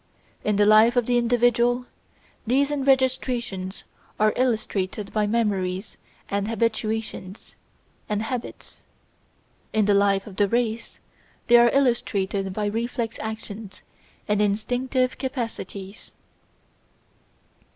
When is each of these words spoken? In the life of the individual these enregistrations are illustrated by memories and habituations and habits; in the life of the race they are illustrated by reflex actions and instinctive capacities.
In 0.43 0.55
the 0.55 0.65
life 0.65 0.95
of 0.95 1.05
the 1.05 1.19
individual 1.19 1.85
these 2.47 2.71
enregistrations 2.71 3.83
are 4.19 4.33
illustrated 4.35 5.13
by 5.13 5.27
memories 5.27 5.95
and 6.27 6.47
habituations 6.47 7.53
and 8.09 8.23
habits; 8.23 8.81
in 9.73 9.85
the 9.85 9.93
life 9.93 10.25
of 10.25 10.37
the 10.37 10.49
race 10.49 10.97
they 11.45 11.57
are 11.57 11.69
illustrated 11.71 12.51
by 12.51 12.65
reflex 12.65 13.19
actions 13.19 13.83
and 14.27 14.41
instinctive 14.41 15.19
capacities. 15.19 16.15